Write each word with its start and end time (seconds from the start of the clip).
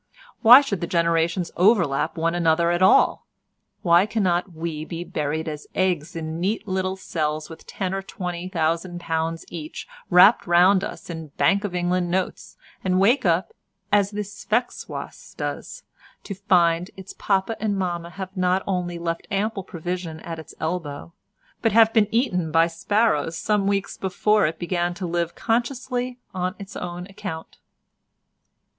Why 0.41 0.61
should 0.61 0.81
the 0.81 0.87
generations 0.87 1.51
overlap 1.55 2.17
one 2.17 2.33
another 2.33 2.71
at 2.71 2.81
all? 2.81 3.27
Why 3.83 4.07
cannot 4.07 4.51
we 4.53 4.83
be 4.83 5.03
buried 5.03 5.47
as 5.47 5.67
eggs 5.75 6.15
in 6.15 6.39
neat 6.39 6.67
little 6.67 6.95
cells 6.95 7.51
with 7.51 7.67
ten 7.67 7.93
or 7.93 8.01
twenty 8.01 8.49
thousand 8.49 8.99
pounds 8.99 9.45
each 9.49 9.87
wrapped 10.09 10.47
round 10.47 10.83
us 10.83 11.11
in 11.11 11.27
Bank 11.37 11.63
of 11.63 11.75
England 11.75 12.09
notes, 12.09 12.57
and 12.83 12.99
wake 12.99 13.27
up, 13.27 13.53
as 13.91 14.09
the 14.09 14.23
sphex 14.23 14.89
wasp 14.89 15.37
does, 15.37 15.83
to 16.23 16.33
find 16.33 16.87
that 16.87 16.97
its 16.99 17.13
papa 17.19 17.55
and 17.59 17.77
mamma 17.77 18.09
have 18.09 18.35
not 18.35 18.63
only 18.65 18.97
left 18.97 19.27
ample 19.29 19.63
provision 19.63 20.19
at 20.21 20.39
its 20.39 20.55
elbow, 20.59 21.13
but 21.61 21.73
have 21.73 21.93
been 21.93 22.07
eaten 22.09 22.49
by 22.51 22.65
sparrows 22.65 23.37
some 23.37 23.67
weeks 23.67 23.97
before 23.97 24.47
it 24.47 24.57
began 24.57 24.95
to 24.95 25.05
live 25.05 25.35
consciously 25.35 26.17
on 26.33 26.55
its 26.57 26.75
own 26.75 27.05
account? 27.05 27.59